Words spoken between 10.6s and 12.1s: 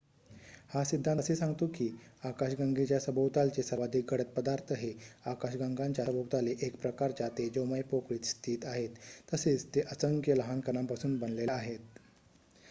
कणांपासून बनलेले आहेत